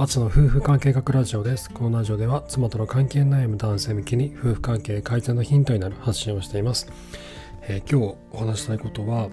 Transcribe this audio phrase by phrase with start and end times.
[0.00, 1.70] アツの夫婦関係学ラジオです。
[1.70, 6.90] このラジオでは妻との関係悩む男性向けに夫婦関係改善のヒントになる発信をしています。
[7.68, 9.28] えー、今日お話したいことは、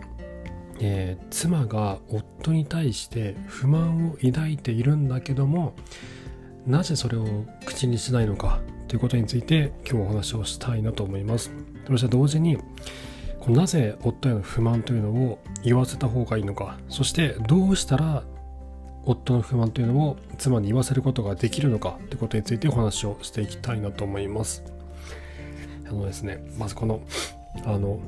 [0.81, 5.73] えー、妻が夫に対して不満を抱いているんだけども
[6.65, 8.59] なぜそれを口にしないのか
[8.89, 11.49] ということについて今日お話をしたいなと思います。
[11.87, 12.57] そして同時に
[13.47, 18.25] なぜ夫への不満というのを言わせた方がいいのかそしてどうしたら
[19.07, 24.63] 夫の不満というのを妻に言わせることができるのかということについてお話をしていきたいなと思います。
[25.87, 26.99] あのですねまずこの
[27.65, 27.99] あの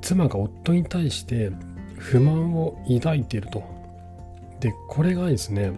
[0.00, 1.50] 妻が夫に対して
[1.96, 3.62] 不満を抱いていると。
[4.60, 5.72] でこれがですね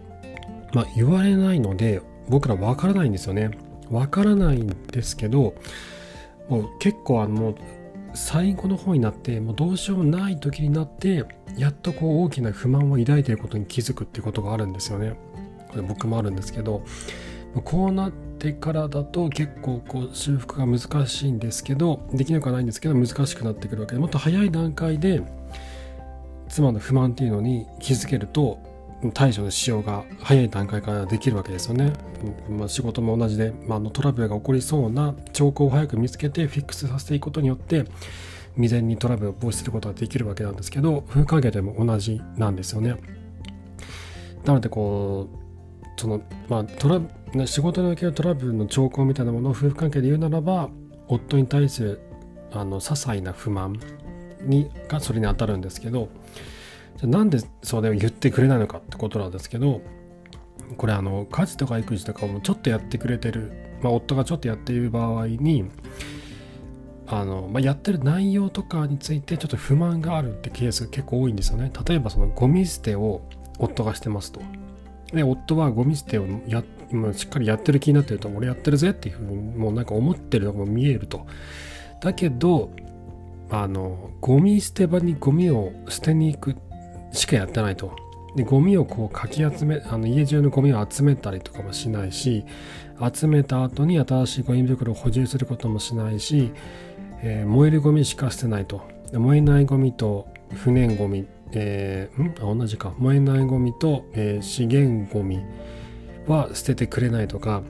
[0.75, 3.51] まあ言われないので僕らわからないんですよね。
[3.91, 5.55] わからないんですけど
[6.49, 7.55] もう結構あの
[8.15, 11.25] 最後の方になってもうどうしようもない時になって
[11.57, 15.17] やっとこう大きな不満を抱いていることに気づくっていうことがあるんですよね。
[15.69, 16.85] これ僕もあるんですけど
[17.65, 25.23] こうなってからだと結構こう修復が難しいんですけどできなくはないんですけど難しくなってくるわけでもっと早い段階で
[26.49, 28.59] 妻の不満っていうのに気づけると
[29.15, 31.93] 対処のしようが早い段階からできるわけですよね。
[32.51, 37.87] まあ、仕事も同じで、まあ、のトラブルが起こりそうな兆候を早く見つけてフィックスさせていくことによって
[38.55, 42.97] 未然にトラブルを防止することができるわけなんですけど夫婦関係でも同じなんですよね。
[44.45, 50.69] なのでこうそのまあトラ仕事におけるトラブルの兆候みたいなものを夫婦関係で言うならば
[51.09, 52.01] 夫に対する
[52.53, 53.79] あの些細な不満
[54.43, 56.09] にがそれに当たるんですけど
[56.97, 59.81] じゃなんでそれを言ってくれないのかってことなんですけど
[60.77, 63.53] これあの家事とか育児とかもちょっとやってくれてる、
[63.83, 65.65] まあ、夫がちょっとやっている場合に
[67.07, 71.73] あの、まあ、やってる内容とかについてちょっと不満があるってケースが結構多いんですよね。
[71.87, 73.23] 例えばそのゴミ捨てを
[73.59, 74.41] 夫がしてますと。
[75.13, 76.63] で夫はゴミ捨てをや
[77.15, 81.27] しっかりやってる気になってると俺やってるぜっていうふうにもうなんか思ってるのも見えると。
[82.01, 82.71] だけど
[83.51, 86.57] あのゴミ捨て場にゴミを捨てに行く
[87.13, 87.97] しかやってないと。
[88.37, 92.45] でゴミをこうかき集めあの家中のゴミを集めたりとかもしないし
[93.13, 96.53] 集めた後に新しいゴミ袋を補充することもしないし、
[97.23, 98.83] えー、燃えるゴミしか捨てないと。
[99.13, 102.59] 燃えないゴミと不燃ゴミ、えー、ん？
[102.59, 102.95] 同じか。
[102.99, 105.41] 燃えないゴミと、えー、資源ゴミ
[106.29, 107.65] は捨ててくれないとか、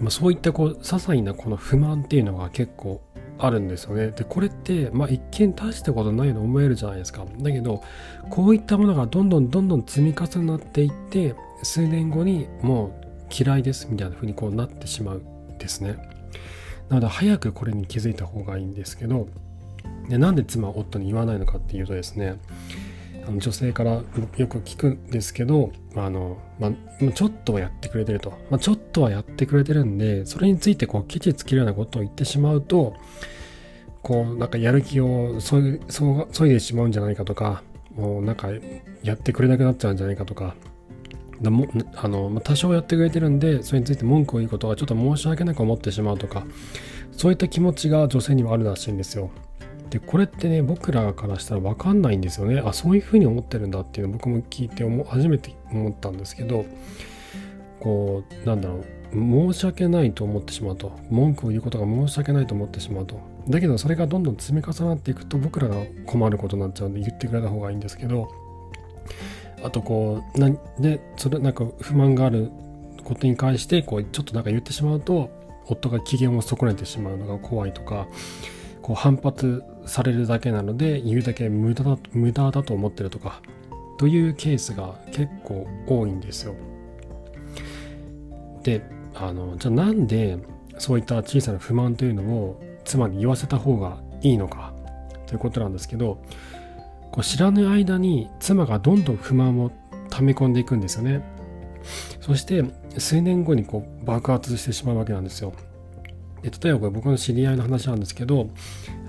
[0.00, 3.02] まあ、そういったこう些細なこの不満っていうのが結構
[3.38, 4.10] あるんですよね。
[4.10, 7.24] で、これって、まあ一見大したことないの思えるじゃないですか。
[7.40, 7.82] だけど、
[8.30, 15.96] こういったものがどんどんどんどん積み重なっていって、数年後にもう嫌いですみたいな風にこうなってしまうんですね。
[16.88, 19.28] なので、早くこれに気づいた方がいいんですけど、
[20.08, 22.36] でなんで妻は夫に言わないのかっていうとですね、
[23.28, 24.02] あの女性からよ
[24.46, 28.30] く聞くんですけど、まあの、まあ、ちょっとはやってくれてると。
[28.50, 32.96] まあ、ちょっとはやってくれてるんで、それについてこう、ケチつけるようなことを言ってしまうと、
[34.02, 37.62] こう、なんかやる気をそいそそいでしまうんじゃないかとか、
[37.94, 38.48] もうなんか
[39.02, 40.54] やってくれなくなっちゃうんじゃないかとか、
[41.42, 46.46] でもあの多少やってくれてるんで、それについて文句を言うことはちょっと申し訳なく思ってしまうとか、
[47.12, 49.30] そういった気持ちが女性にはあるらしいんですよ。
[49.90, 52.60] でこれってね僕らからしたら分かんないんですよね。
[52.64, 56.64] あそういうふうに思ってるんだっていうの僕も聞いて初めて思ったんですけど
[57.80, 58.84] こうなんだろう。
[59.10, 60.92] 申し訳ないと思ってしまうと。
[61.08, 63.18] 文句を言うことが申し訳ないと思ってしまうと。
[63.48, 68.28] だけどそれがどんどん積み重なっていくと僕らが困ることになっちゃうんで言ってくれた方がいいんですけど
[69.62, 72.50] あとこうなでそれなんか不満がある
[73.04, 75.30] ことに関してこうちょっとなんか言ってしまうと
[75.66, 78.06] 夫が機嫌を損ねてしまうのが怖いとか
[78.88, 83.42] こう反発されるだけなので言うだけ無駄だ無駄だと思ってるとか
[83.98, 86.54] というケースが結構多いんですよ。
[88.62, 88.82] で
[89.14, 90.38] あのじゃあなんで
[90.78, 94.72] そういった小さな不満というのを妻に言わせた方がいいのか
[95.26, 96.22] ということなんですけど
[97.12, 99.70] こう知らぬ間に妻がどんどん不満を
[100.08, 101.22] 溜め込んでいくんですよね。
[102.22, 102.64] そして
[102.96, 105.52] 数年後にこう爆発してしまうわけなんですよ。
[106.42, 108.48] で例えば僕の知り合いの話なんですけど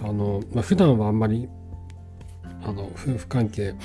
[0.04, 1.48] あの、まあ、普段はあんまり
[2.64, 3.76] あの夫婦関係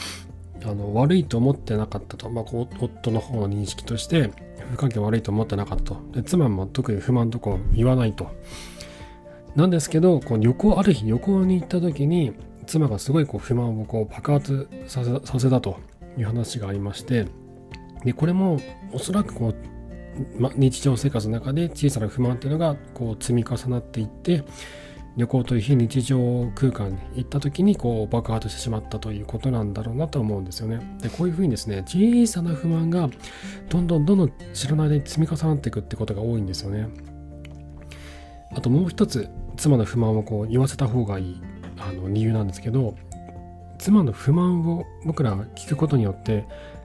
[0.65, 5.97] あの悪いと思ってなかったと、まあ、夫の方の認識として夫婦関係悪いと思ってなかったと。
[6.13, 8.31] で妻も特に不満とか言わないと。
[9.57, 12.33] なんですけどこう旅行ある日旅行に行った時に
[12.67, 15.79] 妻がすごいこう不満をこう爆発させさせたと
[16.19, 17.27] いう話がありまして
[18.05, 18.59] でこれも
[18.93, 19.55] おそらくこう
[20.39, 24.45] ま、日常生活の中で小さな不満っていうのがこう積み重なっていって
[25.17, 30.81] 旅行という非日常空間に行った時にこう爆発してしまったということなんだろうなと思うんですよね。
[31.01, 33.09] でこういうふうにですね小さな不満が
[33.69, 36.89] どんどんどんどん知らない間に積み重なっていくってことが多いんですよね。
[38.53, 41.41] あともう一つ妻の不満をこう言わせた方がいい
[41.79, 42.97] あの理由なんですけど
[43.79, 46.45] 妻の不満を僕ら聞くことによって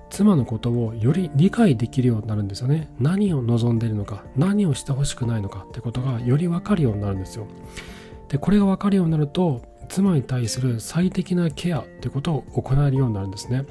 [0.09, 2.89] 妻のことをより理解できるようになるんですよね。
[2.99, 7.47] 何を望んでいるのか何をしてほしくないのかってことがより分かるようになるんですよ。
[8.27, 13.65] でこれが分かるようになると妻に対する最適なケアってことを行えるようになるんですね。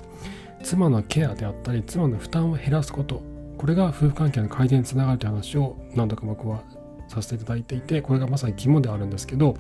[0.62, 3.23] 妻のケアであったり妻の負担を減らすこと。
[3.56, 6.62] これが夫婦関係の改善につながるという話を何度か僕は
[7.08, 9.56] させていただいていてこれがまさに肝であるんですけど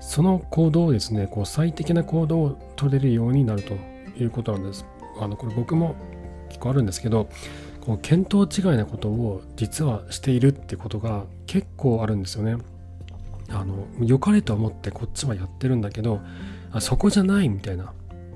[0.00, 3.74] その行動をですねこう最適な行動を取れるようになると
[4.18, 4.84] いうことなんです。
[5.20, 5.94] あのこれ僕も
[6.48, 7.28] 結構あるんですけど
[7.80, 12.56] こう見当違いなことを実はしているってことが結構あるんですよね。
[13.48, 16.20] あの良かれと思ってこっちはやってるんだけど
[16.72, 17.92] あそこじゃないみたいな。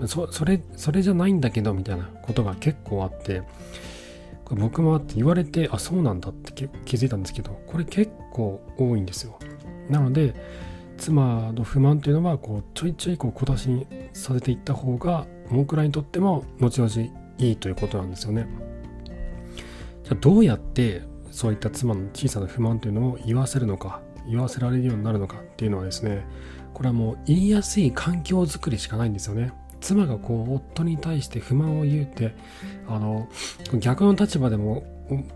[0.07, 3.43] そそれそれじゃないんだけどみたいなことが結構あって
[4.49, 9.39] 僕もあって言われてあそうなんだって気づいたんですけどこれ結構多いんですよ。
[9.89, 10.35] なので
[10.97, 16.93] 妻の不満というのはこうちょいちょいこう小出しにさせていった方が僕らにとっても後々
[17.39, 18.47] いいということなんですよね。
[20.05, 26.27] じゃあどうやってそういった妻の小さな不満というのを言わせるのか言わせられるようになるのかっていうのはですね
[26.75, 29.53] これはもう言いやすい環境づくりしかないんですよね。
[29.81, 32.35] 妻がこう夫に対して不満を言うって
[32.87, 33.29] あの
[33.79, 34.85] 逆の立場でも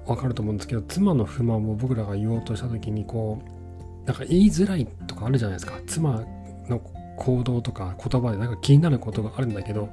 [0.06, 5.78] 分かると思うんですけど妻の不満を僕らが言おうとした時にこうなんか言いづらいとかあるじゃないですか。
[5.86, 6.24] 妻
[6.68, 6.78] の
[7.16, 9.88] 行動とか言葉でなんか気になることがあるんだけど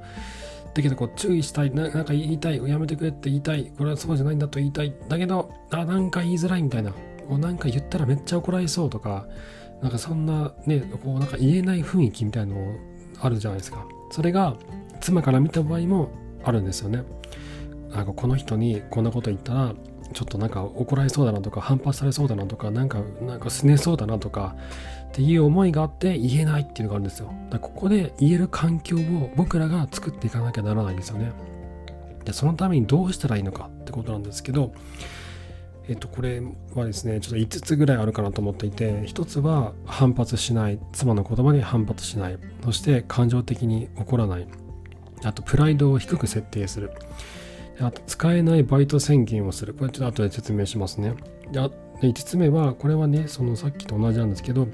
[0.74, 6.92] だけどこう注意したいななんか言いたいやめてくれって言いたいこれはそうじゃないんだと言いたいだけどあなんか言いづらいみたいな
[7.28, 9.26] こうなんか言ったらめっちゃ怒られそうとか、
[9.80, 12.74] なんかそんなね、こうなんか言えない雰囲気みたいなの
[13.20, 13.86] あるじゃないですか。
[14.10, 14.56] それが
[15.00, 16.10] 妻から見た場合も
[16.44, 17.04] あるんですよね。
[17.90, 19.74] なんかこの人にこんなこと言ったら、
[20.12, 24.56] ちょっとなんか怒られそうだなとか反発されそうだなとかなんかなんかすねそうだなとか
[25.08, 27.32] っていう思いがあって言えないっていうのがあるんですよ。
[27.50, 31.32] だここで言える環境を僕らが作っていかなきゃならないんですよね。
[32.24, 34.72] でそのためにどうしたらいいのかってことなんですけど
[35.88, 36.40] えっと、これ
[36.74, 44.46] はですね、ちょっと5つぐらいあるかなと思っていて、1つは反発しない、妻の言葉に反発しない、そして感情的に怒らない、
[45.24, 46.92] あとプライドを低く設定する、
[47.82, 51.14] あと使えないバイト宣言をする、これちょっと後で説明しますね。
[51.50, 54.68] で5つ目は、これはね、そのさっきと同じなんですけど、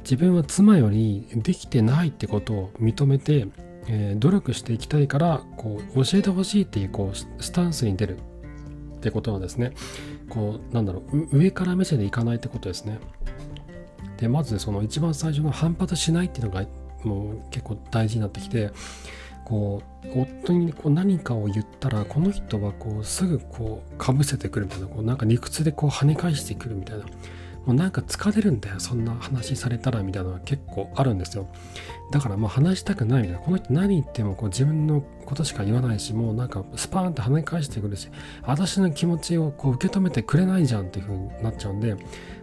[0.00, 3.46] 自分は妻よりできてないってことを認めて、
[3.88, 9.72] えー、努力していきたいからこう教えてほしいっていうこうスタンスに出るってことなんですね。
[10.28, 12.98] こうなんだろう上から目線でいかないってことですね
[14.18, 16.64] でまずその一番最初の反発しないっていうのが
[17.02, 18.70] もう結構大事になってきて
[19.44, 27.04] こう夫にこう何かを言ったらこの人はこうすぐこうかぶせてくるみたいなこうなんか理屈でこう跳ね返してくるみたいな
[27.66, 31.48] もうなんか疲れるんだよそんな話されたらみたいなのが結構あるんですよ。
[32.10, 38.10] だからもう話したくないみたいなこの人何言ってもこう自分のことしか言わないしもうなんかスパーンって跳ね返してくるし
[38.42, 41.96] 私の気持ちをこう受け止めてくれないじゃんっていう風になっちゃうんで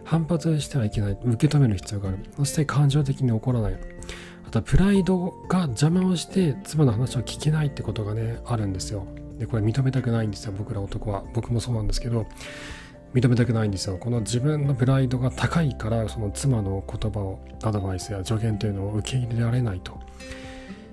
[0.04, 2.18] 反発してはいけない受け止める必要がある。
[2.36, 3.91] そして感情的に怒らない。
[4.52, 9.06] とはプライドが邪魔をして妻の話を聞けないってことがねあるんですよ
[9.38, 12.26] でこれ認めたくないんですよ僕ら男は僕もそうなんですけど
[13.14, 13.98] 認めたくないんですよ。
[13.98, 20.00] この自分のプライドが高いから、その妻の言葉を、アドバイスや助言というのを受け入れられないと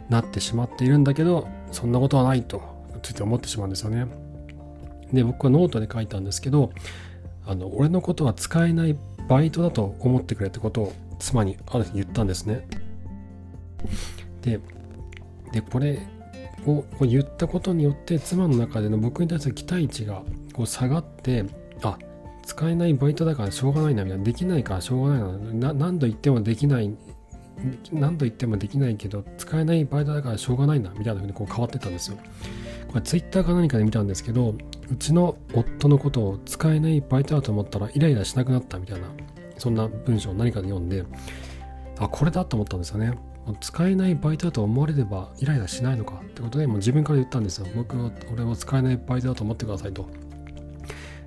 [0.10, 2.62] なってしまっているんだけど、そんなことはないと、
[3.01, 4.06] つい思ってしまうんですよね。
[5.13, 6.72] で、僕はノートで書いたんですけど、
[7.46, 8.98] あの、俺のことは使えない
[9.30, 12.68] バイトだと思ってくれってことを妻にある日言ったんですね。
[14.41, 14.59] で、
[15.51, 16.00] で、これ
[16.65, 21.45] を言ったことによって妻の中での僕に対する期待値がこう下がって
[21.81, 21.98] あ
[22.45, 25.74] 使えないバイトだからしょうがないなみたいなできないからしょうがないな。
[25.74, 26.95] 何度言ってもできない
[27.91, 32.17] 何度言ってもできないけど使えないバイトだからしょうがないなみたいな風にこう変わってたんですよ。
[32.88, 34.55] これツイッターか何かで見たんですけど
[34.91, 39.07] うちの夫のことを使えないバイトだと思ったらイライラしなくなったみたいな
[39.57, 41.05] そんな文章を何かで読んで
[42.00, 43.13] あこれだと思ったんですよね。
[43.53, 47.68] 使えないバイトだと思われればイライラしないのかってことでもう自分から言ったんですよ。
[47.75, 50.08] 僕は俺を使えないバイトだと思ってくださいと。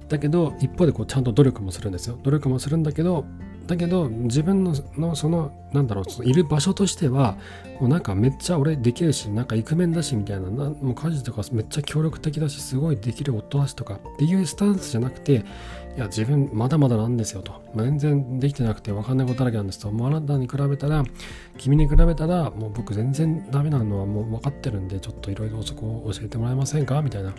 [0.08, 2.18] だけど一方でこうちゃんと努力もするんですよ。
[2.22, 3.24] 努力もするんだけど
[3.66, 4.74] だけど自分の
[5.14, 7.36] そのなんだろういる場所としては
[7.80, 15.44] もうなんかめっちゃ俺できるしなんかイクメンだしみたいななもう家事とかめっちゃ協力的だしすごいできる夫だしとかっていうスタンスじゃなくて
[15.94, 17.52] いや、自分まだまだなんですよと。
[17.76, 19.90] 全然できてなくて分かんないことだらけなんですと。
[19.90, 21.04] もうあなたに比べたら、
[21.58, 27.02] 君に比べたら、もう僕全然ダメなのはもう分かってるんで、ちょっといろいろそこを教えてもらえませんか？
[27.02, 27.34] みたいな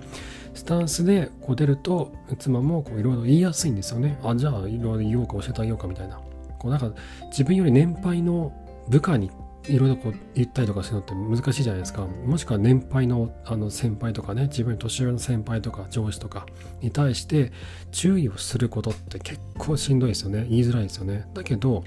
[0.53, 4.19] スタンスでこう出ると、妻もいろいろ言いやすいんですよね。
[4.23, 6.21] あ、じゃあいろいろ言おうか教えてあげようかみたいな。
[6.59, 6.91] こうなんか
[7.29, 8.53] 自分より年配の
[8.87, 9.31] 部下に
[9.67, 12.05] いろいろこう言ったりとかするのって難しいじゃないですか。
[12.25, 16.45] もしくは年配のあの先輩とかね、自分年上の先輩とか上司とか
[16.81, 17.51] に対して
[17.91, 20.45] 注意をすることって結構しんどいですよね。
[20.49, 21.25] 言いづらいですよね。
[21.33, 21.83] だけど、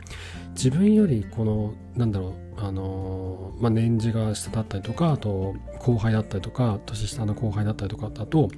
[0.57, 8.49] 自分よりこの、なんだろう、あのまあ、年次が下だったりとか、あと後輩だったりとか、年下の後輩だったりとかだと、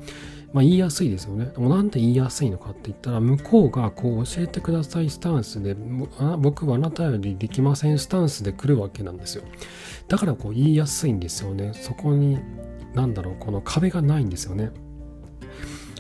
[0.52, 1.46] まあ、言いやすいですよね。
[1.46, 5.74] でもなんで言いやすいのかって言ったら、向こうがこう教えてくださいスタンスで、
[6.38, 9.42] 僕はあなたよりできませんスタンスで来るわけなんですよ。
[10.06, 11.72] だからこう言いやすいんですよね。
[11.74, 12.38] そこに、
[12.94, 14.70] なんだろう、この壁がないんですよね。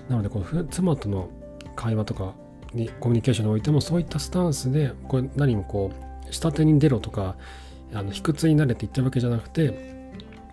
[0.08, 1.28] なので、この妻との
[1.74, 2.34] 会話とか
[2.74, 5.90] にコミュニケーションにおいても、そういったスタンスで、これ何もこ
[6.28, 7.36] う、下手に出ろとか、
[7.94, 9.98] あの卑屈になれって言ってるわけじゃなくて、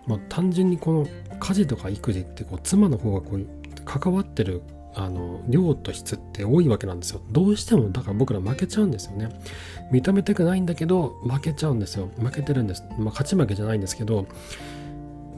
[0.06, 1.06] まあ、単純にこの
[1.38, 3.46] 家事とか育児ってこう妻の方がこう
[3.84, 4.62] 関わってる
[4.94, 7.20] あの量と質って多いわけなんですよ。
[7.30, 9.28] どうしてもだから僕ら負けちゃうんですよね。
[9.92, 12.08] 認めたくないんだけど負けちゃうんですよ。
[12.18, 12.82] 負けてるんです。
[12.92, 14.26] まあ勝ち負けじゃないんですけど、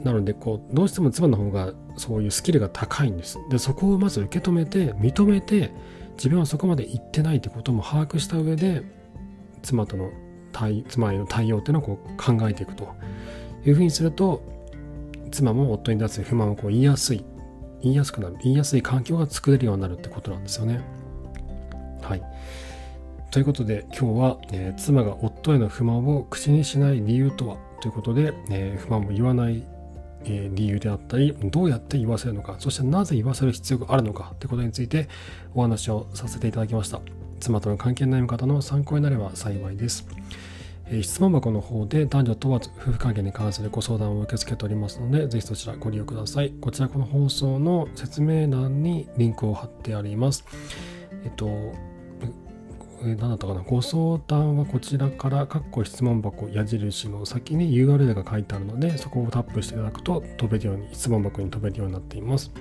[0.03, 3.37] なのでこうどうしても妻の方がそういうスキルが高いんです。
[3.49, 5.73] でそこをまず受け止めて認めて
[6.19, 8.83] 自分はそこまで行ってないってことも把握した上で
[9.61, 10.11] 妻との
[10.51, 12.93] 対妻への対応っていうのをこう考えていくと
[13.65, 14.43] いうふうにすると
[15.31, 17.23] 妻も夫に出す不満をこう言いやすい
[17.81, 20.81] 言いやすくなる言いやすい環境が作れるようになるってことなんですよね。
[22.01, 22.21] はい。
[23.31, 27.57] ということで今日は、えー、妻が夫への不満を口にしない理由とは？
[27.79, 29.63] ということで、えー、不満を言わない、
[30.25, 35.07] え、理由であったりどうやって言わせるのかそしてなぜ言わせる必要があるのかということについて
[35.53, 37.01] お話をさせていただきました
[37.39, 40.05] 妻との関係悩む方の参考になれば幸いです
[40.91, 46.51] え質問箱の方で男女問わず夫婦関係に関するご相談を受け付けておりますので、ぜひそちらご利用ください。
[46.59, 50.45] こちらこの放送の説明欄にリンクを貼ってあります。
[51.23, 51.73] えっと、
[53.01, 53.61] 何だったかな？
[53.61, 62.51] ご相談はこちらから、括弧質問箱矢印の先に URL が書いてあるので、そこをタップしていただくと飛べるように、質問箱に飛べるようになっています。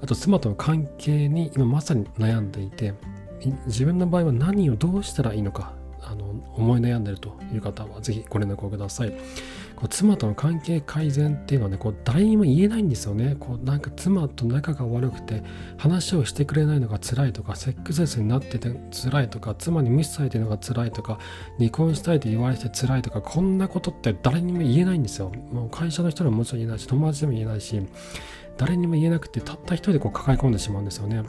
[0.00, 2.94] あと、妻との関係に今まさに悩んでいて、
[3.66, 5.74] 自分の場合は何をどうしたらいいのか
[6.54, 9.12] 思い悩んでるという方はぜひご連絡をください。
[9.76, 13.36] こう妻との関係改善っていうのはね、こう誰にも言えないんですよね。
[13.38, 15.44] こうなんか妻と仲が悪くて
[15.76, 21.18] 話をしてくれないのが辛いとか、セックスレスになってて辛いとか、妻に無視されてるのが辛いとか、
[21.58, 25.30] 離婚したいと言われて辛いとか、こんなことって誰にも言えないんですよ。
[25.52, 27.80] もう会社の人にももちろん言えないし、友達でも言えないし、
[28.56, 31.22] 誰にも言えなくて、たった一人でこう抱え込んでしまうんですよね。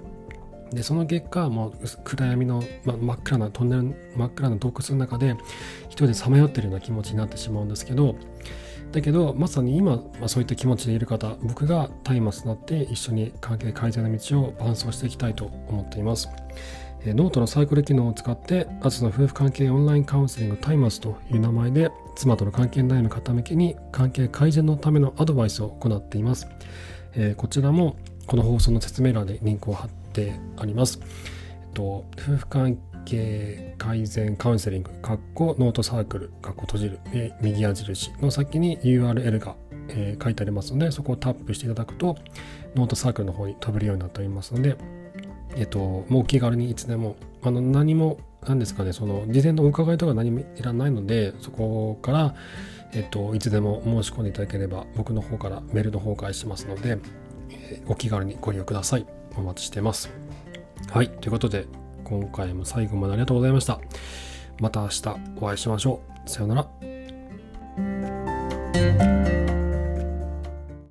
[0.73, 1.73] でその結果もう
[2.03, 3.83] 暗闇の、ま、真っ暗なトンネル
[4.15, 5.35] 真っ暗な洞窟の中で
[5.85, 8.15] 一人でさまよってるような気持ちになってしまうんですけど
[8.91, 16.29] だけどまさに今、まあ、そういった気持ちでいる方僕が松明となって一緒に関係改善の道を伴走していきたいと思っています。
[17.05, 26.47] えノートのサークル機能を使ってアツの夫婦関係オンラインカウンセリングタイマツという名前で妻との関係悩む方向けに関係改善のためのアドバイスを行っています。
[27.13, 27.95] えー、こちらも
[28.27, 29.98] この放送の説明欄でリンクを貼って
[30.57, 30.99] あります。
[31.01, 39.55] えっと、夫婦関係改善カウンセリング、カッコノートサークル、カッコ閉じる、え右矢印の先に URL が、
[39.89, 42.17] えー、書いてありますので、そこをタップしていただくと、
[42.75, 44.77] ノートサークルの方に飛べるようになっておりますので、
[45.55, 52.35] えっと、もう気軽にいつでも、あの、何も、何ですかね、その、事前のお伺いとか何もいらないので、そこから、
[52.93, 56.97] えっと、いつでも申し込んでいただければ、僕の方からメールの方を返しますので、
[57.51, 59.18] えお気軽にご利用ください。
[59.35, 60.09] お待ちしてます。
[60.91, 61.09] はい。
[61.09, 61.65] ということで、
[62.03, 63.79] 今回も最後までありがとうございました。
[64.59, 65.01] また明日
[65.37, 66.29] お会いしましょう。
[66.29, 66.67] さようなら。